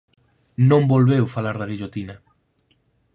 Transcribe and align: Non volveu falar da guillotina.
Non 0.69 0.89
volveu 0.93 1.23
falar 1.35 1.55
da 1.57 1.69
guillotina. 1.71 2.15